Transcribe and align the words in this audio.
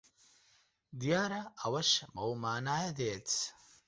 دیارە 1.01 1.41
ئەوەش 1.59 1.91
بەو 2.15 2.31
مانایە 2.43 2.91
دێت 2.99 3.29